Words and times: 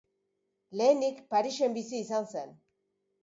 Lehenik 0.79 1.19
Parisen 1.35 1.75
bizi 1.77 2.01
izan 2.05 2.25
zen. 2.31 2.57